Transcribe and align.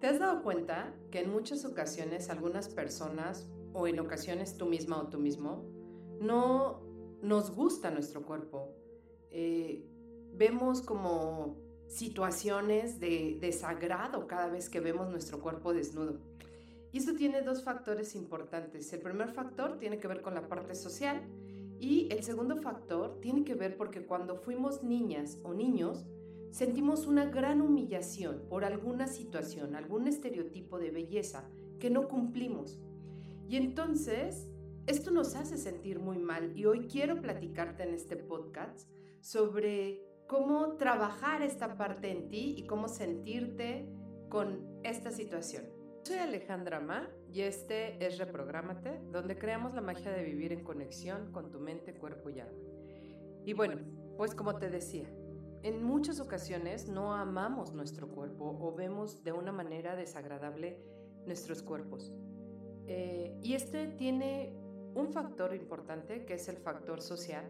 ¿Te 0.00 0.06
has 0.06 0.18
dado 0.18 0.42
cuenta 0.42 0.94
que 1.10 1.20
en 1.20 1.30
muchas 1.30 1.66
ocasiones 1.66 2.30
algunas 2.30 2.70
personas, 2.70 3.46
o 3.74 3.86
en 3.86 4.00
ocasiones 4.00 4.56
tú 4.56 4.64
misma 4.64 4.98
o 4.98 5.08
tú 5.08 5.18
mismo, 5.18 5.62
no 6.20 6.80
nos 7.20 7.54
gusta 7.54 7.90
nuestro 7.90 8.22
cuerpo? 8.22 8.74
Eh, 9.30 9.84
vemos 10.32 10.80
como 10.80 11.58
situaciones 11.86 12.98
de 12.98 13.36
desagrado 13.42 14.26
cada 14.26 14.48
vez 14.48 14.70
que 14.70 14.80
vemos 14.80 15.10
nuestro 15.10 15.40
cuerpo 15.40 15.74
desnudo. 15.74 16.18
Y 16.92 16.98
esto 16.98 17.14
tiene 17.14 17.42
dos 17.42 17.62
factores 17.62 18.14
importantes. 18.14 18.90
El 18.94 19.00
primer 19.00 19.28
factor 19.28 19.78
tiene 19.78 19.98
que 19.98 20.08
ver 20.08 20.22
con 20.22 20.34
la 20.34 20.48
parte 20.48 20.74
social 20.74 21.20
y 21.78 22.08
el 22.10 22.22
segundo 22.22 22.56
factor 22.56 23.20
tiene 23.20 23.44
que 23.44 23.54
ver 23.54 23.76
porque 23.76 24.06
cuando 24.06 24.36
fuimos 24.36 24.82
niñas 24.82 25.38
o 25.42 25.52
niños, 25.52 26.06
sentimos 26.50 27.06
una 27.06 27.26
gran 27.26 27.60
humillación 27.60 28.42
por 28.48 28.64
alguna 28.64 29.06
situación, 29.06 29.74
algún 29.74 30.08
estereotipo 30.08 30.78
de 30.78 30.90
belleza 30.90 31.48
que 31.78 31.90
no 31.90 32.08
cumplimos. 32.08 32.78
Y 33.48 33.56
entonces, 33.56 34.48
esto 34.86 35.10
nos 35.10 35.34
hace 35.36 35.56
sentir 35.56 35.98
muy 35.98 36.18
mal 36.18 36.56
y 36.56 36.66
hoy 36.66 36.86
quiero 36.86 37.20
platicarte 37.20 37.82
en 37.82 37.94
este 37.94 38.16
podcast 38.16 38.88
sobre 39.20 40.02
cómo 40.26 40.76
trabajar 40.76 41.42
esta 41.42 41.76
parte 41.76 42.10
en 42.10 42.28
ti 42.28 42.54
y 42.56 42.66
cómo 42.66 42.88
sentirte 42.88 43.88
con 44.28 44.80
esta 44.84 45.10
situación. 45.10 45.64
Soy 46.04 46.18
Alejandra 46.18 46.80
Ma 46.80 47.08
y 47.32 47.42
este 47.42 48.04
es 48.04 48.18
Reprográmate, 48.18 49.00
donde 49.12 49.36
creamos 49.36 49.74
la 49.74 49.80
magia 49.80 50.12
de 50.12 50.24
vivir 50.24 50.52
en 50.52 50.64
conexión 50.64 51.30
con 51.32 51.50
tu 51.50 51.60
mente, 51.60 51.94
cuerpo 51.94 52.30
y 52.30 52.40
alma. 52.40 52.58
Y 53.44 53.52
bueno, 53.52 53.76
pues 54.16 54.34
como 54.34 54.56
te 54.56 54.70
decía, 54.70 55.10
en 55.62 55.82
muchas 55.82 56.20
ocasiones 56.20 56.88
no 56.88 57.14
amamos 57.14 57.72
nuestro 57.72 58.08
cuerpo 58.08 58.56
o 58.60 58.74
vemos 58.74 59.22
de 59.24 59.32
una 59.32 59.52
manera 59.52 59.94
desagradable 59.96 60.78
nuestros 61.26 61.62
cuerpos. 61.62 62.12
Eh, 62.86 63.38
y 63.42 63.54
este 63.54 63.88
tiene 63.88 64.54
un 64.94 65.12
factor 65.12 65.54
importante 65.54 66.24
que 66.24 66.34
es 66.34 66.48
el 66.48 66.56
factor 66.56 67.00
social. 67.02 67.44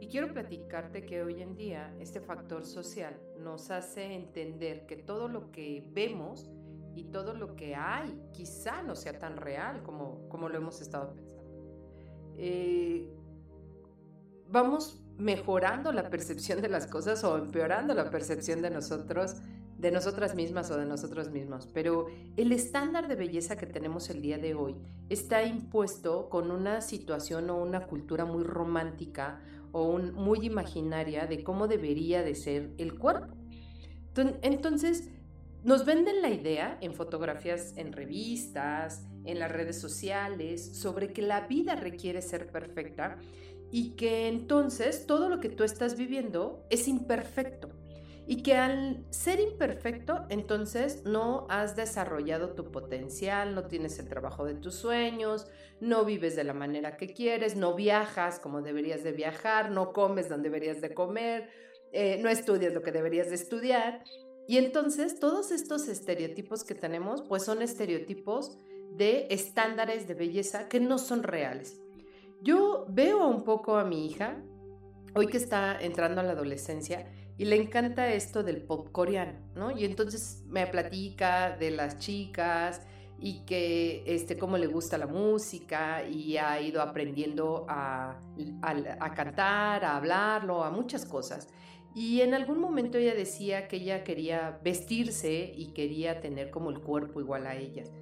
Y 0.00 0.08
quiero 0.08 0.32
platicarte 0.32 1.04
que 1.04 1.22
hoy 1.22 1.42
en 1.42 1.54
día 1.54 1.94
este 2.00 2.20
factor 2.20 2.64
social 2.64 3.20
nos 3.38 3.70
hace 3.70 4.14
entender 4.14 4.86
que 4.86 4.96
todo 4.96 5.28
lo 5.28 5.52
que 5.52 5.88
vemos 5.92 6.50
y 6.94 7.04
todo 7.04 7.34
lo 7.34 7.54
que 7.56 7.74
hay 7.74 8.20
quizá 8.32 8.82
no 8.82 8.94
sea 8.94 9.18
tan 9.18 9.36
real 9.36 9.82
como, 9.82 10.28
como 10.28 10.48
lo 10.48 10.58
hemos 10.58 10.80
estado 10.80 11.14
pensando. 11.14 11.42
Eh, 12.36 13.08
vamos 14.48 15.02
mejorando 15.22 15.92
la 15.92 16.10
percepción 16.10 16.60
de 16.60 16.68
las 16.68 16.86
cosas 16.86 17.22
o 17.22 17.38
empeorando 17.38 17.94
la 17.94 18.10
percepción 18.10 18.60
de 18.60 18.70
nosotros, 18.70 19.36
de 19.78 19.92
nosotras 19.92 20.34
mismas 20.34 20.70
o 20.70 20.76
de 20.76 20.84
nosotros 20.84 21.30
mismos. 21.30 21.68
Pero 21.72 22.06
el 22.36 22.50
estándar 22.52 23.06
de 23.06 23.14
belleza 23.14 23.56
que 23.56 23.66
tenemos 23.66 24.10
el 24.10 24.20
día 24.20 24.38
de 24.38 24.54
hoy 24.54 24.76
está 25.08 25.44
impuesto 25.44 26.28
con 26.28 26.50
una 26.50 26.80
situación 26.80 27.50
o 27.50 27.62
una 27.62 27.86
cultura 27.86 28.24
muy 28.24 28.42
romántica 28.42 29.40
o 29.70 29.96
muy 29.98 30.44
imaginaria 30.44 31.26
de 31.26 31.44
cómo 31.44 31.68
debería 31.68 32.22
de 32.22 32.34
ser 32.34 32.72
el 32.78 32.98
cuerpo. 32.98 33.34
Entonces, 34.42 35.08
nos 35.62 35.84
venden 35.84 36.20
la 36.20 36.30
idea 36.30 36.76
en 36.80 36.92
fotografías 36.92 37.74
en 37.76 37.92
revistas, 37.92 39.06
en 39.24 39.38
las 39.38 39.52
redes 39.52 39.80
sociales, 39.80 40.76
sobre 40.76 41.12
que 41.12 41.22
la 41.22 41.46
vida 41.46 41.76
requiere 41.76 42.20
ser 42.20 42.50
perfecta 42.50 43.18
y 43.72 43.96
que 43.96 44.28
entonces 44.28 45.06
todo 45.06 45.28
lo 45.28 45.40
que 45.40 45.48
tú 45.48 45.64
estás 45.64 45.96
viviendo 45.96 46.64
es 46.70 46.86
imperfecto 46.86 47.70
y 48.26 48.42
que 48.42 48.54
al 48.54 49.04
ser 49.10 49.40
imperfecto 49.40 50.26
entonces 50.28 51.04
no 51.04 51.46
has 51.48 51.74
desarrollado 51.74 52.50
tu 52.50 52.70
potencial, 52.70 53.54
no 53.54 53.66
tienes 53.66 53.98
el 53.98 54.08
trabajo 54.08 54.44
de 54.44 54.54
tus 54.54 54.74
sueños, 54.76 55.48
no 55.80 56.04
vives 56.04 56.36
de 56.36 56.44
la 56.44 56.54
manera 56.54 56.96
que 56.96 57.08
quieres, 57.08 57.56
no 57.56 57.74
viajas 57.74 58.38
como 58.38 58.62
deberías 58.62 59.02
de 59.02 59.12
viajar, 59.12 59.70
no 59.70 59.92
comes 59.92 60.28
donde 60.28 60.50
deberías 60.50 60.80
de 60.80 60.94
comer, 60.94 61.48
eh, 61.92 62.18
no 62.22 62.28
estudias 62.28 62.74
lo 62.74 62.82
que 62.82 62.92
deberías 62.92 63.30
de 63.30 63.34
estudiar. 63.34 64.04
Y 64.46 64.58
entonces 64.58 65.18
todos 65.18 65.50
estos 65.50 65.88
estereotipos 65.88 66.62
que 66.62 66.74
tenemos 66.74 67.22
pues 67.22 67.42
son 67.44 67.62
estereotipos 67.62 68.58
de 68.92 69.26
estándares 69.30 70.06
de 70.06 70.14
belleza 70.14 70.68
que 70.68 70.78
no 70.78 70.98
son 70.98 71.22
reales. 71.22 71.80
Yo 72.42 72.86
veo 72.88 73.28
un 73.28 73.44
poco 73.44 73.76
a 73.76 73.84
mi 73.84 74.04
hija, 74.04 74.42
hoy 75.14 75.28
que 75.28 75.36
está 75.36 75.80
entrando 75.80 76.20
a 76.20 76.24
la 76.24 76.32
adolescencia, 76.32 77.08
y 77.38 77.44
le 77.44 77.54
encanta 77.54 78.12
esto 78.12 78.42
del 78.42 78.62
pop 78.62 78.90
coreano, 78.90 79.38
¿no? 79.54 79.70
Y 79.70 79.84
entonces 79.84 80.42
me 80.48 80.66
platica 80.66 81.56
de 81.56 81.70
las 81.70 81.98
chicas 81.98 82.82
y 83.20 83.44
que, 83.44 84.02
este, 84.06 84.36
cómo 84.36 84.58
le 84.58 84.66
gusta 84.66 84.98
la 84.98 85.06
música 85.06 86.04
y 86.04 86.36
ha 86.36 86.60
ido 86.60 86.82
aprendiendo 86.82 87.64
a, 87.68 88.20
a 89.00 89.14
cantar, 89.14 89.84
a 89.84 89.96
hablarlo, 89.96 90.64
a 90.64 90.70
muchas 90.70 91.06
cosas. 91.06 91.48
Y 91.94 92.22
en 92.22 92.34
algún 92.34 92.58
momento 92.58 92.98
ella 92.98 93.14
decía 93.14 93.68
que 93.68 93.76
ella 93.76 94.02
quería 94.02 94.58
vestirse 94.64 95.52
y 95.56 95.72
quería 95.74 96.20
tener 96.20 96.50
como 96.50 96.70
el 96.70 96.80
cuerpo 96.80 97.20
igual 97.20 97.46
a 97.46 97.54
ellas. 97.54 97.92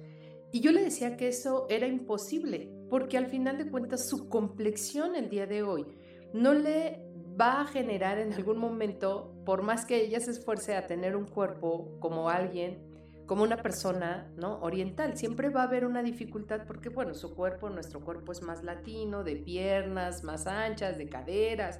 Y 0.51 0.61
yo 0.61 0.71
le 0.71 0.81
decía 0.81 1.15
que 1.15 1.27
eso 1.27 1.67
era 1.69 1.85
imposible, 1.85 2.80
porque 2.91 3.17
al 3.17 3.27
final 3.27 3.57
de 3.57 3.71
cuentas 3.71 4.09
su 4.09 4.27
complexión 4.27 5.15
el 5.15 5.29
día 5.29 5.47
de 5.47 5.63
hoy 5.63 5.87
no 6.33 6.53
le 6.53 7.01
va 7.39 7.61
a 7.61 7.65
generar 7.65 8.19
en 8.19 8.33
algún 8.33 8.57
momento, 8.57 9.33
por 9.45 9.61
más 9.61 9.85
que 9.85 9.95
ella 10.03 10.19
se 10.19 10.31
esfuerce 10.31 10.75
a 10.75 10.87
tener 10.87 11.15
un 11.15 11.25
cuerpo 11.25 11.97
como 12.01 12.27
alguien, 12.27 13.23
como 13.27 13.43
una 13.43 13.55
persona, 13.55 14.29
¿no? 14.35 14.59
Oriental, 14.59 15.15
siempre 15.15 15.47
va 15.47 15.61
a 15.61 15.67
haber 15.67 15.85
una 15.85 16.03
dificultad 16.03 16.67
porque, 16.67 16.89
bueno, 16.89 17.13
su 17.13 17.33
cuerpo, 17.33 17.69
nuestro 17.69 18.01
cuerpo 18.01 18.33
es 18.33 18.41
más 18.41 18.61
latino, 18.61 19.23
de 19.23 19.37
piernas 19.37 20.25
más 20.25 20.45
anchas, 20.45 20.97
de 20.97 21.07
caderas. 21.07 21.79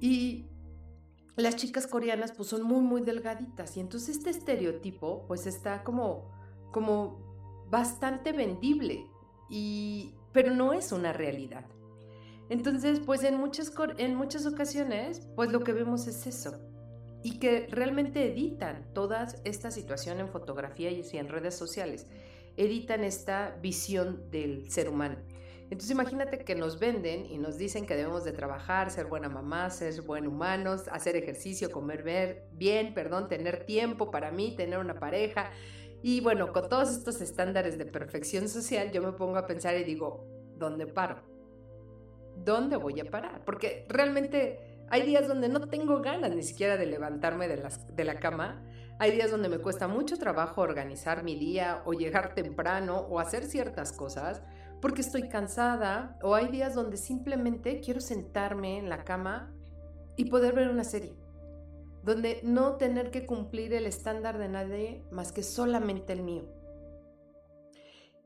Y 0.00 0.48
las 1.36 1.54
chicas 1.54 1.86
coreanas 1.86 2.32
pues 2.32 2.48
son 2.48 2.62
muy, 2.64 2.80
muy 2.80 3.02
delgaditas. 3.02 3.76
Y 3.76 3.80
entonces 3.80 4.16
este 4.16 4.30
estereotipo 4.30 5.24
pues 5.28 5.46
está 5.46 5.84
como, 5.84 6.32
como 6.72 7.68
bastante 7.70 8.32
vendible, 8.32 9.06
pero 10.32 10.54
no 10.54 10.72
es 10.72 10.92
una 10.92 11.12
realidad. 11.12 11.64
Entonces, 12.48 13.00
pues 13.00 13.22
en 13.22 13.36
muchas, 13.36 13.72
en 13.98 14.14
muchas 14.14 14.46
ocasiones, 14.46 15.28
pues 15.36 15.52
lo 15.52 15.60
que 15.60 15.72
vemos 15.72 16.06
es 16.06 16.26
eso. 16.26 16.58
Y 17.22 17.38
que 17.38 17.66
realmente 17.70 18.26
editan 18.32 18.92
toda 18.94 19.28
esta 19.44 19.70
situación 19.70 20.20
en 20.20 20.28
fotografía 20.28 20.90
y 20.90 21.04
en 21.12 21.28
redes 21.28 21.54
sociales. 21.54 22.06
Editan 22.56 23.04
esta 23.04 23.56
visión 23.60 24.30
del 24.30 24.70
ser 24.70 24.88
humano. 24.88 25.16
Entonces 25.70 25.92
imagínate 25.92 26.40
que 26.40 26.56
nos 26.56 26.80
venden 26.80 27.26
y 27.26 27.38
nos 27.38 27.56
dicen 27.56 27.86
que 27.86 27.94
debemos 27.94 28.24
de 28.24 28.32
trabajar, 28.32 28.90
ser 28.90 29.06
buena 29.06 29.28
mamá, 29.28 29.70
ser 29.70 30.02
buen 30.02 30.26
humanos, 30.26 30.88
hacer 30.90 31.14
ejercicio, 31.14 31.70
comer 31.70 32.02
bien, 32.52 32.92
perdón, 32.92 33.28
tener 33.28 33.64
tiempo 33.64 34.10
para 34.10 34.32
mí, 34.32 34.56
tener 34.56 34.80
una 34.80 34.98
pareja, 34.98 35.52
y 36.02 36.20
bueno, 36.20 36.52
con 36.52 36.68
todos 36.68 36.90
estos 36.90 37.20
estándares 37.20 37.76
de 37.76 37.84
perfección 37.84 38.48
social, 38.48 38.90
yo 38.90 39.02
me 39.02 39.12
pongo 39.12 39.36
a 39.36 39.46
pensar 39.46 39.76
y 39.76 39.84
digo, 39.84 40.26
¿dónde 40.56 40.86
paro? 40.86 41.22
¿Dónde 42.36 42.76
voy 42.76 43.00
a 43.00 43.10
parar? 43.10 43.44
Porque 43.44 43.86
realmente 43.88 44.80
hay 44.88 45.02
días 45.02 45.28
donde 45.28 45.48
no 45.48 45.68
tengo 45.68 46.00
ganas 46.00 46.34
ni 46.34 46.42
siquiera 46.42 46.78
de 46.78 46.86
levantarme 46.86 47.48
de, 47.48 47.62
de 47.92 48.04
la 48.04 48.18
cama. 48.18 48.64
Hay 48.98 49.12
días 49.12 49.30
donde 49.30 49.48
me 49.48 49.58
cuesta 49.58 49.88
mucho 49.88 50.16
trabajo 50.16 50.62
organizar 50.62 51.22
mi 51.22 51.36
día 51.36 51.82
o 51.84 51.92
llegar 51.92 52.34
temprano 52.34 53.06
o 53.10 53.20
hacer 53.20 53.44
ciertas 53.44 53.92
cosas 53.92 54.42
porque 54.80 55.02
estoy 55.02 55.28
cansada. 55.28 56.18
O 56.22 56.34
hay 56.34 56.48
días 56.48 56.74
donde 56.74 56.96
simplemente 56.96 57.80
quiero 57.80 58.00
sentarme 58.00 58.78
en 58.78 58.88
la 58.88 59.04
cama 59.04 59.52
y 60.16 60.24
poder 60.26 60.54
ver 60.54 60.68
una 60.68 60.84
serie 60.84 61.14
donde 62.02 62.40
no 62.42 62.76
tener 62.76 63.10
que 63.10 63.26
cumplir 63.26 63.72
el 63.74 63.86
estándar 63.86 64.38
de 64.38 64.48
nadie 64.48 65.04
más 65.10 65.32
que 65.32 65.42
solamente 65.42 66.12
el 66.12 66.22
mío. 66.22 66.44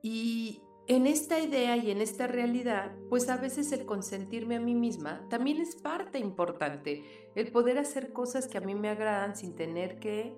Y 0.02 0.62
en 0.86 1.06
esta 1.06 1.40
idea 1.40 1.76
y 1.76 1.90
en 1.90 2.02
esta 2.02 2.26
realidad, 2.26 2.92
pues 3.08 3.28
a 3.30 3.38
veces 3.38 3.72
el 3.72 3.86
consentirme 3.86 4.56
a 4.56 4.60
mí 4.60 4.74
misma 4.74 5.26
también 5.30 5.58
es 5.58 5.76
parte 5.76 6.18
importante, 6.18 7.02
el 7.34 7.50
poder 7.50 7.78
hacer 7.78 8.12
cosas 8.12 8.46
que 8.46 8.58
a 8.58 8.60
mí 8.60 8.74
me 8.74 8.90
agradan 8.90 9.34
sin 9.34 9.54
tener 9.54 9.98
que 9.98 10.36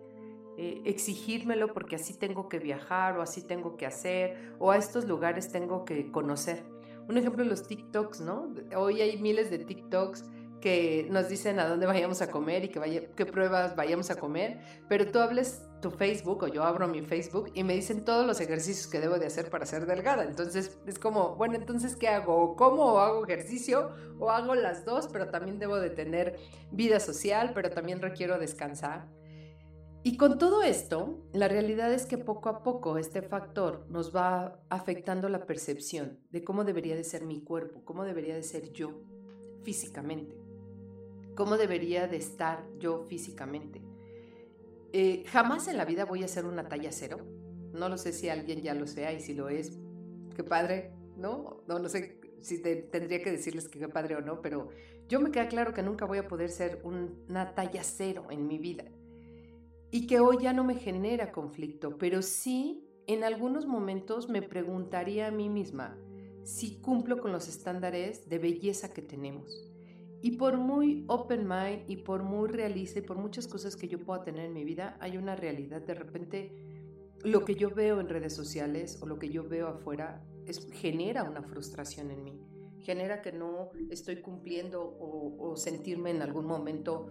eh, 0.57 0.83
exigírmelo 0.85 1.75
porque 1.75 1.97
así 1.97 2.15
tengo 2.15 2.49
que 2.49 2.61
viajar 2.61 3.19
o 3.19 3.23
así 3.23 3.43
tengo 3.43 3.77
que 3.77 3.87
hacer 3.87 4.55
o 4.59 4.71
a 4.71 4.77
estos 4.77 5.07
lugares 5.07 5.51
tengo 5.51 5.85
que 5.85 6.11
conocer. 6.13 6.65
Un 7.09 7.19
ejemplo, 7.19 7.45
los 7.45 7.67
TikToks, 7.67 8.21
¿no? 8.21 8.55
Hoy 8.77 9.01
hay 9.01 9.21
miles 9.21 9.51
de 9.51 9.59
TikToks 9.59 10.25
que 10.67 11.07
nos 11.09 11.29
dicen 11.29 11.61
a 11.61 11.69
dónde 11.69 11.87
vayamos 11.87 12.23
a 12.23 12.29
comer 12.29 12.65
y 12.65 12.69
que 12.71 12.81
vaya, 12.81 13.01
qué 13.15 13.25
pruebas 13.25 13.77
vayamos 13.77 14.11
a 14.11 14.17
comer, 14.17 14.59
pero 14.89 15.07
tú 15.13 15.21
hables 15.21 15.63
tu 15.81 15.93
Facebook 15.93 16.43
o 16.43 16.49
yo 16.49 16.65
abro 16.65 16.89
mi 16.89 17.03
Facebook 17.03 17.53
y 17.55 17.63
me 17.63 17.77
dicen 17.77 18.05
todos 18.05 18.27
los 18.27 18.41
ejercicios 18.41 18.89
que 18.89 18.99
debo 18.99 19.17
de 19.21 19.27
hacer 19.27 19.49
para 19.49 19.65
ser 19.65 19.87
delgada. 19.87 20.25
Entonces 20.25 20.77
es 20.85 20.99
como, 20.99 21.37
bueno, 21.37 21.55
entonces 21.55 21.95
¿qué 21.95 22.09
hago? 22.09 22.57
¿Cómo 22.57 22.95
o 22.95 22.99
hago 22.99 23.25
ejercicio 23.25 23.93
o 24.19 24.29
hago 24.33 24.57
las 24.57 24.85
dos? 24.85 25.07
Pero 25.13 25.29
también 25.29 25.61
debo 25.61 25.77
de 25.77 25.91
tener 25.91 26.37
vida 26.73 26.99
social, 26.99 27.53
pero 27.55 27.71
también 27.71 28.03
requiero 28.03 28.37
descansar. 28.37 29.07
Y 30.03 30.17
con 30.17 30.37
todo 30.37 30.65
esto, 30.65 31.29
la 31.33 31.47
realidad 31.47 31.93
es 31.93 32.07
que 32.07 32.19
poco 32.19 32.49
a 32.49 32.65
poco 32.65 32.99
este 32.99 33.23
factor 33.23 33.87
nos 33.89 34.13
va 34.13 34.59
afectando 34.69 35.29
la 35.29 35.47
percepción 35.47 36.19
de 36.33 36.43
cómo 36.43 36.65
debería 36.65 36.97
de 36.97 37.05
ser 37.05 37.25
mi 37.25 37.41
cuerpo, 37.41 37.85
cómo 37.85 38.03
debería 38.03 38.35
de 38.35 38.43
ser 38.43 38.73
yo 38.73 39.01
físicamente 39.63 40.46
cómo 41.37 41.57
debería 41.57 42.09
de 42.09 42.17
estar 42.17 42.65
yo 42.81 43.05
físicamente. 43.09 43.81
Eh, 44.93 45.25
jamás 45.29 45.69
en 45.69 45.77
la 45.77 45.85
vida 45.85 46.05
voy 46.05 46.25
a 46.25 46.29
ser 46.29 46.47
una 46.47 46.69
talla 46.69 46.91
cero. 46.91 47.19
No 47.73 47.89
lo 47.89 47.99
sé 47.99 48.13
si 48.13 48.29
alguien 48.29 48.63
ya 48.63 48.75
lo 48.75 48.87
sea 48.87 49.13
y 49.13 49.21
si 49.21 49.35
lo 49.35 49.49
es, 49.49 49.79
qué 50.35 50.43
padre, 50.43 50.93
¿no? 51.17 51.63
No, 51.69 51.79
no 51.79 51.89
sé 51.89 52.21
si 52.41 52.61
tendría 52.63 53.23
que 53.23 53.31
decirles 53.31 53.69
que 53.69 53.79
qué 53.79 53.89
padre 53.89 54.17
o 54.17 54.21
no, 54.21 54.41
pero 54.41 54.71
yo 55.09 55.21
me 55.21 55.31
queda 55.31 55.49
claro 55.49 55.75
que 55.75 55.83
nunca 55.83 56.07
voy 56.07 56.19
a 56.19 56.27
poder 56.27 56.51
ser 56.51 56.81
una 56.83 57.55
talla 57.55 57.85
cero 57.85 58.27
en 58.31 58.47
mi 58.47 58.59
vida. 58.59 58.85
Y 59.91 60.07
que 60.07 60.21
hoy 60.21 60.39
ya 60.41 60.53
no 60.53 60.65
me 60.65 60.75
genera 60.75 61.31
conflicto, 61.31 61.97
pero 61.99 62.23
sí 62.23 62.83
en 63.07 63.23
algunos 63.23 63.67
momentos 63.67 64.29
me 64.29 64.43
preguntaría 64.43 65.29
a 65.29 65.31
mí 65.31 65.49
misma 65.49 65.97
si 66.45 66.81
cumplo 66.81 67.21
con 67.21 67.33
los 67.33 67.49
estándares 67.49 68.29
de 68.29 68.39
belleza 68.39 68.93
que 68.93 69.03
tenemos. 69.03 69.76
Y 70.23 70.33
por 70.33 70.57
muy 70.57 71.05
open 71.09 71.47
mind 71.47 71.89
y 71.89 71.97
por 71.97 72.23
muy 72.23 72.49
realista 72.49 72.99
y 72.99 73.03
por 73.03 73.19
muchas 73.19 73.47
cosas 73.47 73.77
que 73.77 73.89
yo 73.89 73.99
pueda 73.99 74.23
tener 74.23 74.47
en 74.47 74.53
mi 74.53 74.65
vida, 74.65 74.97
hay 75.01 75.17
una 75.17 75.37
realidad. 75.37 75.83
De 75.83 75.95
repente, 75.95 76.53
lo 77.23 77.45
que 77.45 77.55
yo 77.55 77.71
veo 77.71 78.01
en 78.01 78.09
redes 78.09 78.35
sociales 78.35 78.99
o 79.03 79.07
lo 79.07 79.19
que 79.19 79.29
yo 79.29 79.47
veo 79.47 79.69
afuera 79.69 80.23
es, 80.47 80.71
genera 80.73 81.25
una 81.25 81.43
frustración 81.43 82.11
en 82.11 82.25
mí. 82.25 82.41
Genera 82.81 83.21
que 83.21 83.33
no 83.33 83.71
estoy 83.91 84.21
cumpliendo 84.21 84.97
o, 84.99 85.57
sentirme 85.57 86.11
en 86.11 86.23
algún 86.23 86.47
momento 86.47 87.09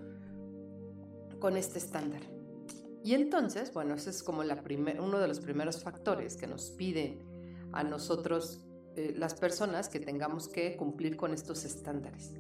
con 1.40 1.58
este 1.58 1.80
estándar. 1.80 2.22
Y 3.04 3.14
entonces, 3.14 3.74
bueno, 3.74 3.94
ese 3.94 4.10
es 4.10 4.24
como 4.24 4.44
la 4.44 4.64
uno 5.00 5.20
de 5.20 5.28
los 5.28 5.40
primeros 5.40 5.84
factores 5.84 6.38
que 6.38 6.48
nos 6.48 6.72
piden 6.72 7.20
a 7.72 7.84
nosotros, 7.84 8.66
eh, 8.96 9.14
las 9.16 9.36
personas, 9.36 9.90
que 9.90 10.00
tengamos 10.00 10.48
que 10.48 10.76
cumplir 10.76 11.18
con 11.18 11.34
estos 11.34 11.66
estándares 11.66 12.34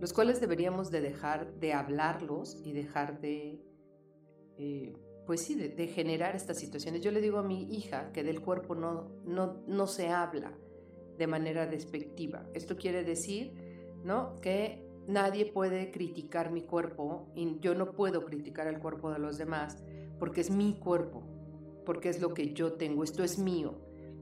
los 0.00 0.12
cuales 0.12 0.40
deberíamos 0.40 0.90
de 0.90 1.02
dejar 1.02 1.54
de 1.60 1.74
hablarlos 1.74 2.60
y 2.64 2.72
dejar 2.72 3.20
de, 3.20 3.62
eh, 4.56 4.94
pues 5.26 5.42
sí, 5.42 5.54
de, 5.54 5.86
generar 5.86 6.34
estas 6.34 6.58
situaciones. 6.58 7.02
Yo 7.02 7.10
le 7.10 7.20
digo 7.20 7.38
a 7.38 7.42
mi 7.42 7.64
hija 7.74 8.10
que 8.12 8.24
del 8.24 8.40
cuerpo 8.40 8.74
no, 8.74 9.10
no, 9.24 9.62
no 9.66 9.86
se 9.86 10.08
habla 10.08 10.52
de 11.18 11.26
manera 11.26 11.66
despectiva. 11.66 12.46
Esto 12.54 12.76
quiere 12.76 13.04
decir, 13.04 13.52
¿no? 14.02 14.36
Que 14.40 14.88
nadie 15.06 15.44
puede 15.44 15.90
criticar 15.90 16.50
mi 16.50 16.62
cuerpo 16.62 17.30
y 17.34 17.58
yo 17.60 17.74
no 17.74 17.92
puedo 17.92 18.24
criticar 18.24 18.66
el 18.68 18.78
cuerpo 18.78 19.10
de 19.12 19.18
los 19.18 19.36
demás 19.36 19.82
porque 20.18 20.40
es 20.40 20.50
mi 20.50 20.78
cuerpo, 20.78 21.22
porque 21.84 22.08
es 22.08 22.20
lo 22.20 22.32
que 22.32 22.52
yo 22.52 22.74
tengo, 22.74 23.04
esto 23.04 23.24
es 23.24 23.38
mío. 23.38 23.80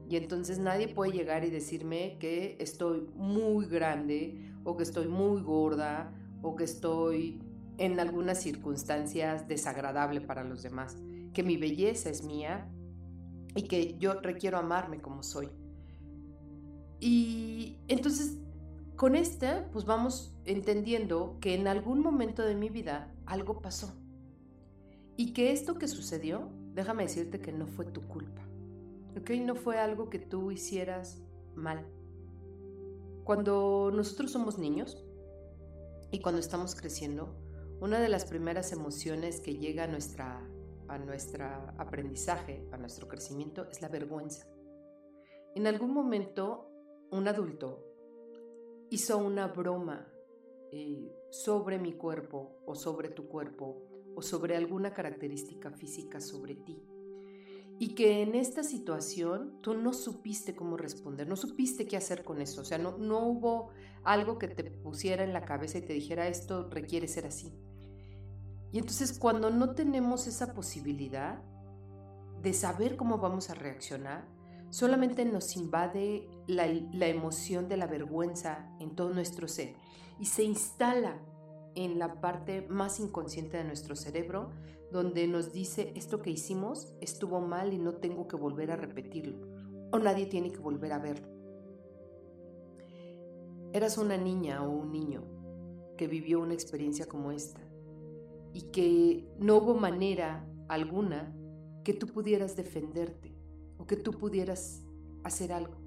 Y 0.09 0.15
entonces 0.15 0.57
nadie 0.57 0.87
puede 0.87 1.11
llegar 1.11 1.45
y 1.45 1.51
decirme 1.51 2.17
que 2.19 2.57
estoy 2.59 3.07
muy 3.13 3.67
grande 3.67 4.48
o 4.63 4.77
que 4.77 4.83
estoy 4.83 5.07
muy 5.07 5.41
gorda 5.41 6.11
o 6.41 6.55
que 6.55 6.63
estoy 6.63 7.41
en 7.77 7.99
algunas 7.99 8.41
circunstancias 8.41 9.47
desagradable 9.47 10.21
para 10.21 10.43
los 10.43 10.61
demás, 10.63 10.97
que 11.33 11.43
mi 11.43 11.57
belleza 11.57 12.09
es 12.09 12.23
mía 12.23 12.67
y 13.55 13.63
que 13.63 13.97
yo 13.97 14.15
requiero 14.21 14.57
amarme 14.57 15.01
como 15.01 15.23
soy. 15.23 15.49
Y 16.99 17.77
entonces 17.87 18.37
con 18.99 19.15
este, 19.15 19.61
pues 19.71 19.85
vamos 19.85 20.35
entendiendo 20.43 21.37
que 21.39 21.55
en 21.55 21.69
algún 21.69 22.01
momento 22.01 22.43
de 22.43 22.53
mi 22.53 22.67
vida 22.67 23.09
algo 23.25 23.61
pasó. 23.61 23.93
Y 25.15 25.31
que 25.31 25.53
esto 25.53 25.75
que 25.75 25.87
sucedió, 25.87 26.49
déjame 26.73 27.03
decirte 27.03 27.39
que 27.39 27.53
no 27.53 27.65
fue 27.65 27.85
tu 27.85 28.01
culpa. 28.01 28.41
¿Ok? 29.17 29.29
No 29.41 29.55
fue 29.55 29.79
algo 29.79 30.09
que 30.09 30.19
tú 30.19 30.51
hicieras 30.51 31.21
mal. 31.55 31.85
Cuando 33.23 33.91
nosotros 33.93 34.31
somos 34.31 34.57
niños 34.57 35.05
y 36.11 36.21
cuando 36.21 36.39
estamos 36.39 36.75
creciendo, 36.75 37.35
una 37.79 37.99
de 37.99 38.09
las 38.09 38.25
primeras 38.25 38.71
emociones 38.71 39.39
que 39.39 39.57
llega 39.57 39.85
a, 39.85 39.87
nuestra, 39.87 40.45
a 40.87 40.97
nuestro 40.97 41.45
aprendizaje, 41.77 42.67
a 42.71 42.77
nuestro 42.77 43.07
crecimiento, 43.07 43.67
es 43.69 43.81
la 43.81 43.87
vergüenza. 43.87 44.47
En 45.55 45.67
algún 45.67 45.93
momento, 45.93 46.71
un 47.11 47.27
adulto 47.27 47.85
hizo 48.89 49.17
una 49.17 49.47
broma 49.47 50.11
eh, 50.71 51.11
sobre 51.31 51.79
mi 51.79 51.93
cuerpo 51.93 52.61
o 52.65 52.75
sobre 52.75 53.09
tu 53.09 53.27
cuerpo 53.27 53.83
o 54.15 54.21
sobre 54.21 54.55
alguna 54.55 54.93
característica 54.93 55.71
física 55.71 56.19
sobre 56.19 56.55
ti 56.55 56.83
y 57.81 57.95
que 57.95 58.21
en 58.21 58.35
esta 58.35 58.61
situación 58.61 59.61
tú 59.61 59.73
no 59.73 59.93
supiste 59.93 60.53
cómo 60.53 60.75
responder, 60.75 61.29
no 61.29 61.37
supiste 61.37 61.87
qué 61.87 61.95
hacer 61.95 62.25
con 62.25 62.41
eso, 62.41 62.61
o 62.61 62.65
sea, 62.65 62.77
no, 62.77 62.97
no 62.97 63.25
hubo 63.25 63.69
algo 64.03 64.37
que 64.37 64.49
te 64.49 64.65
pusiera 64.65 65.23
en 65.23 65.31
la 65.31 65.45
cabeza 65.45 65.77
y 65.77 65.83
te 65.83 65.93
dijera 65.93 66.27
esto 66.27 66.69
requiere 66.69 67.07
ser 67.07 67.25
así. 67.25 67.53
Y 68.73 68.79
entonces 68.79 69.17
cuando 69.17 69.49
no 69.49 69.75
tenemos 69.75 70.27
esa 70.27 70.53
posibilidad 70.53 71.41
de 72.41 72.53
saber 72.53 72.97
cómo 72.97 73.17
vamos 73.17 73.49
a 73.49 73.55
reaccionar, 73.55 74.27
solamente 74.71 75.23
nos 75.23 75.55
invade 75.55 76.27
la, 76.47 76.67
la 76.67 77.07
emoción 77.07 77.69
de 77.69 77.77
la 77.77 77.87
vergüenza 77.87 78.69
en 78.81 78.93
todo 78.93 79.13
nuestro 79.13 79.47
ser 79.47 79.73
y 80.19 80.25
se 80.25 80.43
instala 80.43 81.17
en 81.75 81.97
la 81.97 82.19
parte 82.19 82.67
más 82.67 82.99
inconsciente 82.99 83.55
de 83.55 83.63
nuestro 83.63 83.95
cerebro, 83.95 84.51
donde 84.91 85.27
nos 85.27 85.51
dice 85.51 85.93
esto 85.95 86.21
que 86.21 86.31
hicimos 86.31 86.93
estuvo 87.01 87.39
mal 87.41 87.73
y 87.73 87.77
no 87.77 87.95
tengo 87.95 88.27
que 88.27 88.35
volver 88.35 88.71
a 88.71 88.75
repetirlo, 88.75 89.47
o 89.91 89.99
nadie 89.99 90.25
tiene 90.25 90.51
que 90.51 90.59
volver 90.59 90.93
a 90.93 90.99
verlo. 90.99 91.27
Eras 93.71 93.97
una 93.97 94.17
niña 94.17 94.63
o 94.63 94.71
un 94.71 94.91
niño 94.91 95.23
que 95.97 96.07
vivió 96.07 96.39
una 96.39 96.53
experiencia 96.53 97.07
como 97.07 97.31
esta 97.31 97.61
y 98.53 98.63
que 98.71 99.27
no 99.37 99.57
hubo 99.57 99.75
manera 99.75 100.47
alguna 100.67 101.35
que 101.83 101.93
tú 101.93 102.07
pudieras 102.07 102.55
defenderte 102.55 103.35
o 103.77 103.85
que 103.85 103.95
tú 103.95 104.11
pudieras 104.11 104.83
hacer 105.23 105.53
algo 105.53 105.77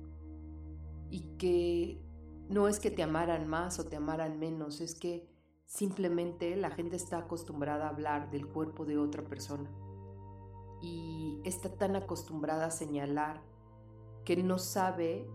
y 1.10 1.20
que 1.38 2.00
no 2.48 2.68
es 2.68 2.78
que 2.78 2.90
te 2.90 3.02
amaran 3.02 3.48
más 3.48 3.78
o 3.78 3.84
te 3.84 3.96
amaran 3.96 4.38
menos, 4.38 4.80
es 4.80 4.94
que 4.94 5.31
Simplemente 5.72 6.54
la 6.54 6.70
gente 6.70 6.96
está 6.96 7.16
acostumbrada 7.16 7.86
a 7.86 7.88
hablar 7.88 8.30
del 8.30 8.46
cuerpo 8.46 8.84
de 8.84 8.98
otra 8.98 9.22
persona 9.24 9.70
y 10.82 11.40
está 11.44 11.70
tan 11.70 11.96
acostumbrada 11.96 12.66
a 12.66 12.70
señalar 12.70 13.40
que 14.26 14.36
no 14.36 14.58
sabe 14.58 15.26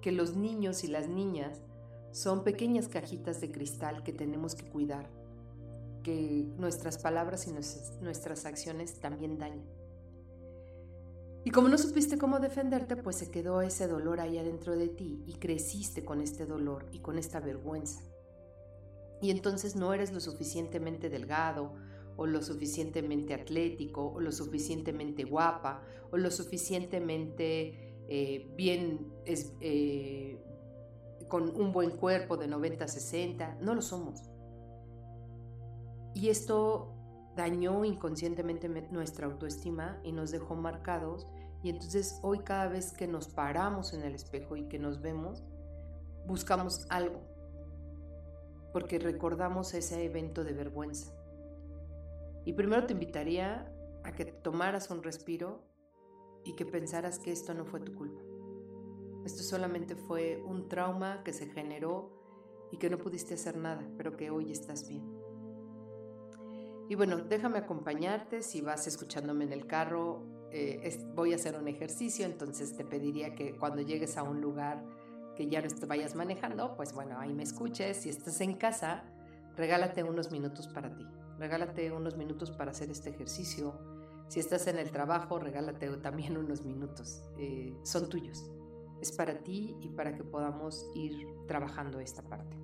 que 0.00 0.10
los 0.10 0.34
niños 0.34 0.82
y 0.82 0.88
las 0.88 1.06
niñas 1.06 1.62
son 2.10 2.42
pequeñas 2.42 2.88
cajitas 2.88 3.40
de 3.40 3.52
cristal 3.52 4.02
que 4.02 4.12
tenemos 4.12 4.56
que 4.56 4.68
cuidar, 4.68 5.08
que 6.02 6.48
nuestras 6.56 6.98
palabras 6.98 7.46
y 7.46 7.52
nuestras 8.02 8.46
acciones 8.46 8.98
también 8.98 9.38
dañan. 9.38 9.70
Y 11.44 11.52
como 11.52 11.68
no 11.68 11.78
supiste 11.78 12.18
cómo 12.18 12.40
defenderte, 12.40 12.96
pues 12.96 13.14
se 13.14 13.30
quedó 13.30 13.62
ese 13.62 13.86
dolor 13.86 14.18
ahí 14.18 14.36
adentro 14.36 14.76
de 14.76 14.88
ti 14.88 15.22
y 15.28 15.34
creciste 15.34 16.04
con 16.04 16.20
este 16.20 16.44
dolor 16.44 16.86
y 16.90 16.98
con 16.98 17.18
esta 17.18 17.38
vergüenza 17.38 18.09
y 19.20 19.30
entonces 19.30 19.76
no 19.76 19.92
eres 19.92 20.12
lo 20.12 20.20
suficientemente 20.20 21.08
delgado 21.08 21.74
o 22.16 22.26
lo 22.26 22.42
suficientemente 22.42 23.34
atlético 23.34 24.12
o 24.12 24.20
lo 24.20 24.32
suficientemente 24.32 25.24
guapa 25.24 25.82
o 26.10 26.16
lo 26.16 26.30
suficientemente 26.30 28.04
eh, 28.08 28.52
bien 28.56 29.12
eh, 29.26 30.42
con 31.28 31.54
un 31.54 31.72
buen 31.72 31.92
cuerpo 31.92 32.36
de 32.36 32.48
90-60, 32.48 33.58
no 33.60 33.74
lo 33.74 33.82
somos. 33.82 34.22
Y 36.14 36.28
esto 36.28 36.92
dañó 37.36 37.84
inconscientemente 37.84 38.68
nuestra 38.90 39.26
autoestima 39.26 40.00
y 40.02 40.12
nos 40.12 40.32
dejó 40.32 40.56
marcados 40.56 41.28
y 41.62 41.70
entonces 41.70 42.18
hoy 42.22 42.40
cada 42.40 42.68
vez 42.68 42.92
que 42.92 43.06
nos 43.06 43.28
paramos 43.28 43.92
en 43.92 44.02
el 44.02 44.14
espejo 44.14 44.56
y 44.56 44.66
que 44.68 44.78
nos 44.78 45.00
vemos, 45.00 45.44
buscamos 46.26 46.86
algo 46.88 47.29
porque 48.72 48.98
recordamos 48.98 49.74
ese 49.74 50.04
evento 50.04 50.44
de 50.44 50.52
vergüenza. 50.52 51.12
Y 52.44 52.52
primero 52.52 52.86
te 52.86 52.92
invitaría 52.92 53.72
a 54.04 54.12
que 54.12 54.24
tomaras 54.24 54.90
un 54.90 55.02
respiro 55.02 55.62
y 56.44 56.54
que 56.54 56.64
pensaras 56.64 57.18
que 57.18 57.32
esto 57.32 57.54
no 57.54 57.64
fue 57.64 57.80
tu 57.80 57.94
culpa. 57.94 58.22
Esto 59.24 59.42
solamente 59.42 59.96
fue 59.96 60.42
un 60.42 60.68
trauma 60.68 61.22
que 61.22 61.32
se 61.32 61.46
generó 61.46 62.10
y 62.72 62.78
que 62.78 62.88
no 62.88 62.98
pudiste 62.98 63.34
hacer 63.34 63.56
nada, 63.56 63.86
pero 63.96 64.16
que 64.16 64.30
hoy 64.30 64.50
estás 64.50 64.88
bien. 64.88 65.04
Y 66.88 66.94
bueno, 66.94 67.18
déjame 67.18 67.58
acompañarte 67.58 68.42
si 68.42 68.62
vas 68.62 68.86
escuchándome 68.86 69.44
en 69.44 69.52
el 69.52 69.66
carro. 69.66 70.24
Eh, 70.50 70.98
voy 71.14 71.32
a 71.32 71.36
hacer 71.36 71.56
un 71.56 71.68
ejercicio, 71.68 72.24
entonces 72.24 72.76
te 72.76 72.84
pediría 72.84 73.34
que 73.34 73.56
cuando 73.56 73.82
llegues 73.82 74.16
a 74.16 74.24
un 74.24 74.40
lugar 74.40 74.84
que 75.36 75.48
ya 75.48 75.62
te 75.62 75.86
vayas 75.86 76.14
manejando, 76.14 76.76
pues 76.76 76.92
bueno, 76.92 77.18
ahí 77.18 77.32
me 77.32 77.42
escuches. 77.42 77.98
Si 77.98 78.08
estás 78.08 78.40
en 78.40 78.54
casa, 78.54 79.04
regálate 79.56 80.02
unos 80.02 80.30
minutos 80.30 80.68
para 80.68 80.94
ti. 80.94 81.06
Regálate 81.38 81.90
unos 81.92 82.16
minutos 82.16 82.50
para 82.50 82.70
hacer 82.70 82.90
este 82.90 83.10
ejercicio. 83.10 83.78
Si 84.28 84.40
estás 84.40 84.66
en 84.66 84.78
el 84.78 84.90
trabajo, 84.90 85.38
regálate 85.38 85.88
también 86.02 86.36
unos 86.36 86.62
minutos. 86.62 87.22
Eh, 87.38 87.74
son 87.82 88.08
tuyos. 88.08 88.50
Es 89.00 89.12
para 89.12 89.38
ti 89.42 89.74
y 89.80 89.88
para 89.88 90.14
que 90.14 90.24
podamos 90.24 90.90
ir 90.94 91.26
trabajando 91.46 92.00
esta 92.00 92.22
parte. 92.22 92.56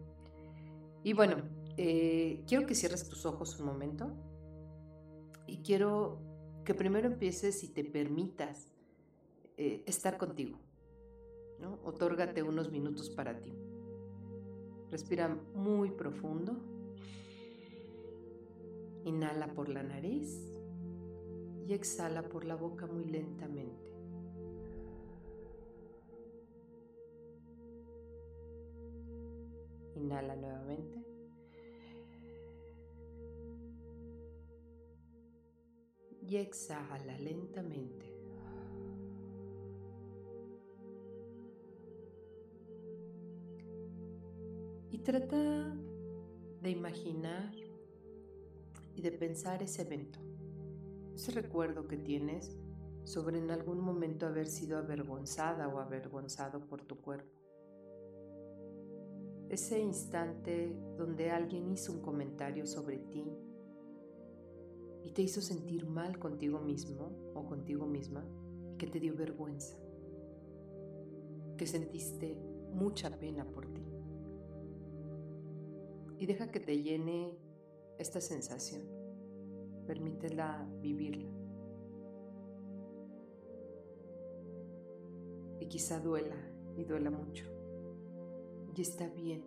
Y 1.03 1.13
bueno, 1.13 1.37
eh, 1.77 2.43
quiero 2.47 2.67
que 2.67 2.75
cierres 2.75 3.09
tus 3.09 3.27
ojos 3.27 3.59
un 3.59 3.67
momento 3.67 4.13
y 5.47 5.59
quiero 5.59 6.19
que 6.65 6.75
primero 6.75 7.07
empieces 7.07 7.63
y 7.63 7.69
te 7.69 7.85
permitas 7.85 8.69
eh, 9.57 9.83
estar 9.87 10.19
contigo. 10.19 10.59
Otórgate 11.85 12.43
unos 12.43 12.71
minutos 12.71 13.11
para 13.11 13.41
ti. 13.41 13.53
Respira 14.91 15.29
muy 15.55 15.91
profundo. 15.91 16.57
Inhala 19.05 19.49
por 19.55 19.69
la 19.69 19.83
nariz 19.83 20.57
y 21.67 21.73
exhala 21.73 22.23
por 22.29 22.45
la 22.45 22.57
boca 22.57 22.87
muy 22.87 23.05
lentamente. 23.05 23.87
Inhala 29.95 30.37
nuevamente. 30.37 31.05
Y 36.23 36.37
exhala 36.37 37.19
lentamente. 37.19 38.16
Trata 45.07 45.73
de 46.63 46.69
imaginar 46.69 47.55
y 48.97 49.03
de 49.03 49.13
pensar 49.13 49.63
ese 49.63 49.83
evento, 49.83 50.19
ese 51.15 51.31
recuerdo 51.31 51.87
que 51.87 51.97
tienes 51.97 52.59
sobre 53.05 53.39
en 53.39 53.53
algún 53.53 53.79
momento 53.79 54.27
haber 54.27 54.49
sido 54.49 54.77
avergonzada 54.77 55.69
o 55.69 55.79
avergonzado 55.79 56.67
por 56.67 56.83
tu 56.83 56.97
cuerpo. 56.97 57.41
Ese 59.49 59.81
instante 59.81 60.77
donde 60.99 61.31
alguien 61.31 61.71
hizo 61.71 61.93
un 61.93 62.01
comentario 62.01 62.67
sobre 62.67 62.99
ti 62.99 63.31
y 65.05 65.13
te 65.13 65.23
hizo 65.23 65.41
sentir 65.41 65.87
mal 65.87 66.19
contigo 66.19 66.59
mismo 66.59 67.33
o 67.33 67.47
contigo 67.47 67.87
misma 67.87 68.27
y 68.73 68.77
que 68.77 68.89
te 68.89 68.99
dio 68.99 69.15
vergüenza, 69.15 69.77
que 71.57 71.69
sentiste 71.69 72.37
mucha 72.73 73.09
pena 73.21 73.45
por 73.45 73.73
ti. 73.73 73.96
Y 76.19 76.27
deja 76.27 76.51
que 76.51 76.61
te 76.61 76.83
llene 76.83 77.37
esta 77.99 78.21
sensación. 78.21 78.83
Permítela 79.87 80.67
vivirla. 80.81 81.31
Y 85.61 85.67
quizá 85.67 86.01
duela 86.01 86.37
y 86.77 86.85
duela 86.85 87.11
mucho. 87.11 87.45
Y 88.75 88.81
está 88.83 89.09
bien. 89.09 89.45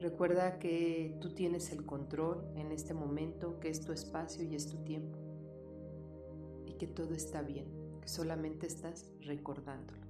Recuerda 0.00 0.58
que 0.58 1.16
tú 1.20 1.32
tienes 1.34 1.70
el 1.72 1.86
control 1.86 2.44
en 2.56 2.72
este 2.72 2.92
momento, 2.92 3.60
que 3.60 3.68
es 3.68 3.80
tu 3.80 3.92
espacio 3.92 4.42
y 4.42 4.54
es 4.56 4.66
tu 4.66 4.78
tiempo. 4.78 5.18
Y 6.66 6.72
que 6.74 6.88
todo 6.88 7.14
está 7.14 7.42
bien, 7.42 7.66
que 8.00 8.08
solamente 8.08 8.66
estás 8.66 9.10
recordándolo. 9.20 10.00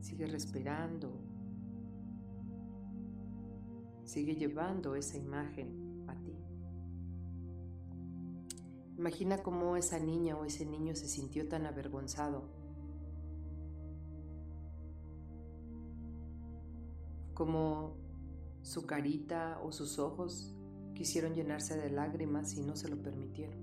Sigue 0.00 0.26
respirando. 0.26 1.35
Sigue 4.06 4.36
llevando 4.36 4.94
esa 4.94 5.18
imagen 5.18 6.04
a 6.06 6.14
ti. 6.14 6.32
Imagina 8.96 9.42
cómo 9.42 9.76
esa 9.76 9.98
niña 9.98 10.36
o 10.36 10.44
ese 10.44 10.64
niño 10.64 10.94
se 10.94 11.08
sintió 11.08 11.48
tan 11.48 11.66
avergonzado 11.66 12.44
como 17.34 17.96
su 18.62 18.86
carita 18.86 19.60
o 19.62 19.72
sus 19.72 19.98
ojos 19.98 20.54
quisieron 20.94 21.34
llenarse 21.34 21.76
de 21.76 21.90
lágrimas 21.90 22.54
y 22.54 22.62
no 22.62 22.76
se 22.76 22.88
lo 22.88 23.02
permitieron. 23.02 23.58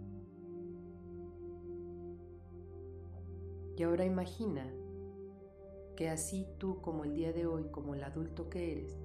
Y 3.77 3.83
ahora 3.83 4.05
imagina 4.05 4.71
que 5.95 6.09
así 6.09 6.45
tú 6.57 6.81
como 6.81 7.05
el 7.05 7.15
día 7.15 7.31
de 7.31 7.47
hoy, 7.47 7.69
como 7.71 7.95
el 7.95 8.03
adulto 8.03 8.49
que 8.49 8.73
eres, 8.73 8.95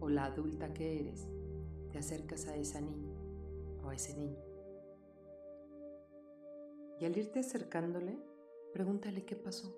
o 0.00 0.08
la 0.08 0.26
adulta 0.26 0.72
que 0.72 1.00
eres, 1.00 1.26
te 1.90 1.98
acercas 1.98 2.46
a 2.46 2.56
esa 2.56 2.80
niña 2.80 3.18
o 3.82 3.88
a 3.88 3.94
ese 3.94 4.16
niño. 4.16 4.42
Y 7.00 7.04
al 7.04 7.16
irte 7.16 7.40
acercándole, 7.40 8.18
pregúntale 8.72 9.24
qué 9.24 9.36
pasó. 9.36 9.76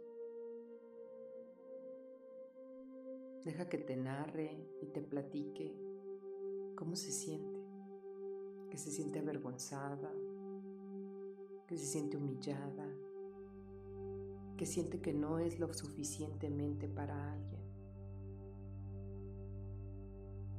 Deja 3.44 3.68
que 3.68 3.78
te 3.78 3.96
narre 3.96 4.68
y 4.80 4.87
te 4.87 5.00
platique 5.00 5.75
cómo 6.76 6.96
se 6.96 7.10
siente, 7.10 7.60
que 8.70 8.78
se 8.78 8.90
siente 8.90 9.18
avergonzada, 9.18 10.12
que 11.66 11.76
se 11.76 11.87
siente 11.87 12.16
humillada, 12.16 12.87
que 14.56 14.66
siente 14.66 15.00
que 15.00 15.12
no 15.12 15.38
es 15.38 15.58
lo 15.58 15.72
suficientemente 15.72 16.88
para 16.88 17.32
alguien, 17.32 17.58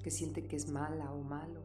que 0.04 0.12
siente 0.12 0.48
que 0.48 0.56
es 0.56 0.70
mala 0.70 1.12
o 1.14 1.22
malo. 1.22 1.62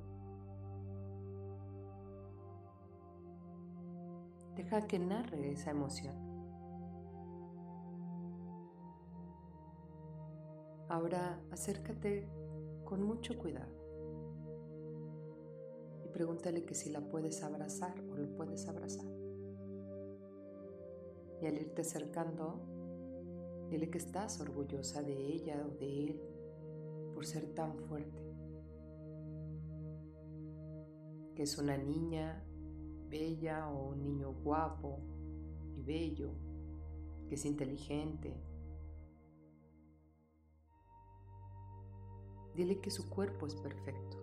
Deja 4.56 4.86
que 4.86 4.98
narre 4.98 5.52
esa 5.52 5.70
emoción. 5.70 6.14
Ahora 10.88 11.40
acércate 11.50 12.28
con 12.84 13.02
mucho 13.02 13.36
cuidado 13.36 13.74
y 16.04 16.08
pregúntale 16.08 16.64
que 16.64 16.74
si 16.74 16.90
la 16.90 17.00
puedes 17.00 17.42
abrazar 17.42 17.98
o 18.10 18.16
lo 18.16 18.36
puedes 18.36 18.68
abrazar. 18.68 19.10
Y 21.40 21.46
al 21.46 21.58
irte 21.58 21.82
acercando, 21.82 22.60
dile 23.70 23.90
que 23.90 23.98
estás 23.98 24.40
orgullosa 24.40 25.02
de 25.02 25.14
ella 25.14 25.66
o 25.66 25.70
de 25.78 26.04
él 26.04 26.20
por 27.12 27.26
ser 27.26 27.46
tan 27.54 27.76
fuerte. 27.76 28.23
Que 31.34 31.42
es 31.42 31.58
una 31.58 31.76
niña 31.76 32.44
bella 33.08 33.68
o 33.68 33.90
un 33.90 34.02
niño 34.02 34.32
guapo 34.32 35.00
y 35.76 35.82
bello, 35.82 36.30
que 37.28 37.34
es 37.34 37.44
inteligente, 37.44 38.34
Dile 42.54 42.80
que 42.80 42.90
su 42.90 43.10
cuerpo 43.10 43.48
es 43.48 43.56
perfecto, 43.56 44.16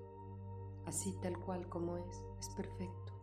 así 0.85 1.13
tal 1.21 1.37
cual 1.37 1.67
como 1.67 1.97
es, 1.97 2.23
es 2.39 2.47
perfecto. 2.55 3.13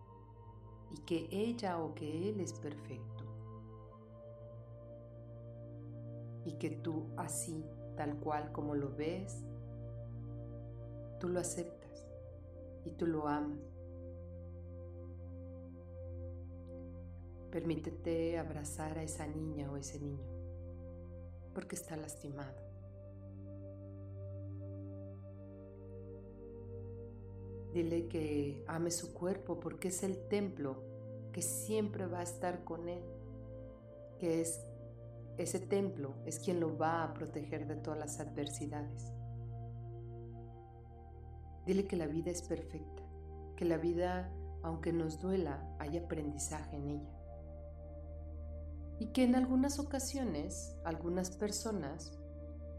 Y 0.91 0.99
que 0.99 1.29
ella 1.31 1.81
o 1.81 1.95
que 1.95 2.29
él 2.29 2.41
es 2.41 2.53
perfecto. 2.53 3.25
Y 6.45 6.53
que 6.59 6.71
tú 6.71 7.07
así 7.17 7.65
tal 7.97 8.19
cual 8.21 8.53
como 8.53 8.75
lo 8.75 8.95
ves, 8.95 9.43
tú 11.21 11.31
lo 11.31 11.41
aceptas 11.41 12.07
y 12.85 12.91
tú 12.91 13.07
lo 13.07 13.29
amas. 13.29 13.78
Permítete 17.51 18.39
abrazar 18.39 18.99
a 18.99 19.03
esa 19.03 19.27
niña 19.27 19.71
o 19.71 19.77
ese 19.77 19.99
niño 19.99 20.39
porque 21.55 21.77
está 21.77 21.97
lastimado. 21.97 22.55
Dile 27.73 28.09
que 28.09 28.65
ame 28.67 28.91
su 28.91 29.13
cuerpo 29.13 29.59
porque 29.61 29.89
es 29.89 30.03
el 30.03 30.29
templo 30.29 30.83
que 31.33 31.43
siempre 31.43 32.07
va 32.07 32.21
a 32.21 32.23
estar 32.23 32.65
con 32.65 32.89
él, 32.89 33.03
que 34.19 34.41
es 34.41 34.61
ese 35.37 35.61
templo 35.61 36.15
es 36.27 36.41
quien 36.41 36.59
lo 36.59 36.77
va 36.77 37.05
a 37.05 37.15
proteger 37.15 37.67
de 37.67 37.77
todas 37.77 37.99
las 37.99 38.19
adversidades. 38.21 39.13
Dile 41.65 41.87
que 41.87 41.97
la 41.97 42.07
vida 42.07 42.31
es 42.31 42.43
perfecta, 42.43 43.03
que 43.57 43.65
la 43.65 43.77
vida 43.77 44.33
aunque 44.63 44.93
nos 44.93 45.21
duela, 45.21 45.63
hay 45.79 45.97
aprendizaje 45.99 46.77
en 46.77 46.89
ella. 46.89 47.19
Y 48.99 49.07
que 49.07 49.25
en 49.25 49.35
algunas 49.35 49.79
ocasiones 49.79 50.77
algunas 50.85 51.31
personas 51.31 52.19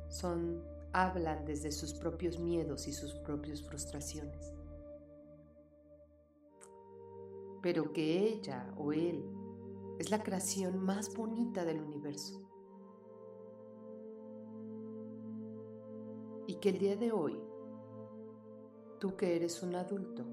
son 0.09 0.63
hablan 0.93 1.45
desde 1.45 1.71
sus 1.71 1.93
propios 1.93 2.39
miedos 2.39 2.87
y 2.87 2.93
sus 2.93 3.13
propias 3.15 3.61
frustraciones. 3.61 4.53
Pero 7.61 7.91
que 7.93 8.27
ella 8.27 8.73
o 8.77 8.93
él 8.93 9.23
es 9.99 10.11
la 10.11 10.23
creación 10.23 10.79
más 10.79 11.13
bonita 11.13 11.65
del 11.65 11.81
universo. 11.81 12.41
Y 16.47 16.55
que 16.55 16.69
el 16.69 16.79
día 16.79 16.95
de 16.95 17.11
hoy, 17.11 17.39
tú 18.99 19.15
que 19.15 19.35
eres 19.35 19.61
un 19.61 19.75
adulto, 19.75 20.25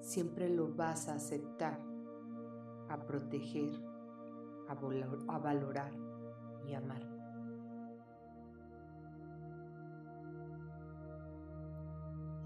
siempre 0.00 0.48
lo 0.48 0.74
vas 0.74 1.08
a 1.08 1.14
aceptar, 1.14 1.80
a 2.88 3.06
proteger, 3.06 3.70
a, 4.68 5.38
valorar 5.38 5.92
y 6.66 6.74
amar. 6.74 7.18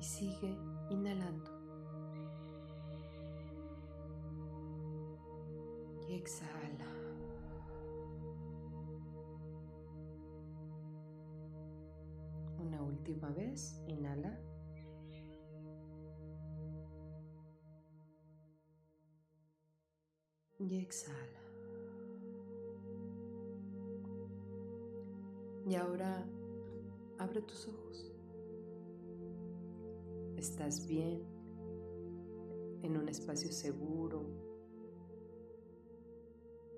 y 0.03 0.05
sigue 0.05 0.59
inhalando. 0.91 1.51
Y 6.09 6.15
exhala. 6.15 6.89
Una 12.59 12.83
última 12.83 13.29
vez, 13.31 13.81
inhala. 13.87 14.41
Y 20.59 20.79
exhala. 20.79 21.42
Y 25.67 25.75
ahora 25.75 26.27
abre 27.19 27.43
tus 27.43 27.69
ojos 27.69 28.13
estás 30.43 30.89
bien, 30.89 31.23
en 32.83 32.97
un 32.97 33.09
espacio 33.09 33.53
seguro, 33.53 34.25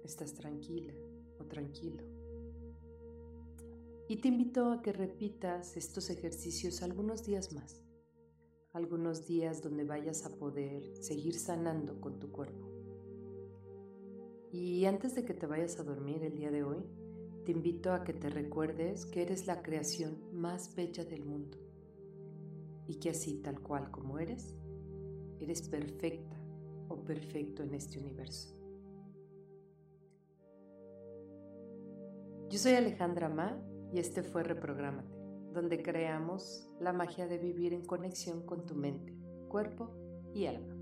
estás 0.05 0.35
tranquila 0.35 0.93
o 1.41 1.45
tranquilo. 1.47 2.05
Y 4.07 4.17
te 4.17 4.29
invito 4.29 4.71
a 4.71 4.83
que 4.83 4.93
repitas 4.93 5.79
estos 5.79 6.11
ejercicios 6.11 6.83
algunos 6.83 7.25
días 7.25 7.55
más, 7.55 7.81
algunos 8.75 9.26
días 9.26 9.62
donde 9.62 9.85
vayas 9.85 10.26
a 10.26 10.37
poder 10.37 10.95
seguir 10.99 11.35
sanando 11.35 12.03
con 12.03 12.21
tu 12.21 12.31
cuerpo. 12.31 12.69
Y 14.53 14.85
antes 14.85 15.14
de 15.14 15.25
que 15.25 15.33
te 15.33 15.47
vayas 15.47 15.81
a 15.81 15.85
dormir 15.85 16.23
el 16.23 16.37
día 16.37 16.50
de 16.50 16.64
hoy, 16.64 16.85
te 17.44 17.52
invito 17.52 17.92
a 17.92 18.04
que 18.04 18.14
te 18.14 18.30
recuerdes 18.30 19.04
que 19.06 19.22
eres 19.22 19.46
la 19.46 19.62
creación 19.62 20.18
más 20.32 20.74
bella 20.74 21.04
del 21.04 21.24
mundo 21.24 21.58
y 22.86 22.96
que 22.96 23.10
así 23.10 23.42
tal 23.42 23.60
cual 23.60 23.90
como 23.90 24.18
eres, 24.18 24.54
eres 25.40 25.68
perfecta 25.68 26.40
o 26.88 27.04
perfecto 27.04 27.62
en 27.62 27.74
este 27.74 27.98
universo. 27.98 28.54
Yo 32.48 32.58
soy 32.58 32.72
Alejandra 32.72 33.28
Ma 33.28 33.60
y 33.92 33.98
este 33.98 34.22
fue 34.22 34.42
Reprográmate, 34.42 35.16
donde 35.52 35.82
creamos 35.82 36.70
la 36.80 36.92
magia 36.92 37.26
de 37.26 37.38
vivir 37.38 37.74
en 37.74 37.84
conexión 37.84 38.46
con 38.46 38.64
tu 38.64 38.74
mente, 38.74 39.14
cuerpo 39.48 39.90
y 40.34 40.46
alma. 40.46 40.74